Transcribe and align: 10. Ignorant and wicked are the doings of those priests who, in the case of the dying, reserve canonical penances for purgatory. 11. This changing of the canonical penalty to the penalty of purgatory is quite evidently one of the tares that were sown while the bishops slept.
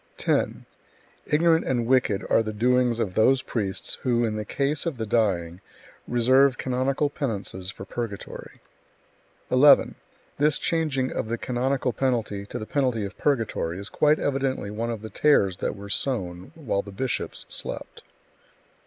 10. 0.17 0.65
Ignorant 1.27 1.63
and 1.63 1.85
wicked 1.85 2.25
are 2.27 2.41
the 2.41 2.51
doings 2.51 2.99
of 2.99 3.13
those 3.13 3.43
priests 3.43 3.99
who, 4.01 4.25
in 4.25 4.35
the 4.35 4.43
case 4.43 4.87
of 4.87 4.97
the 4.97 5.05
dying, 5.05 5.61
reserve 6.07 6.57
canonical 6.57 7.07
penances 7.07 7.69
for 7.69 7.85
purgatory. 7.85 8.61
11. 9.51 9.93
This 10.39 10.57
changing 10.57 11.11
of 11.11 11.27
the 11.29 11.37
canonical 11.37 11.93
penalty 11.93 12.47
to 12.47 12.57
the 12.57 12.65
penalty 12.65 13.05
of 13.05 13.15
purgatory 13.15 13.77
is 13.77 13.89
quite 13.89 14.17
evidently 14.17 14.71
one 14.71 14.89
of 14.89 15.03
the 15.03 15.11
tares 15.11 15.57
that 15.57 15.75
were 15.75 15.87
sown 15.87 16.51
while 16.55 16.81
the 16.81 16.91
bishops 16.91 17.45
slept. 17.47 18.01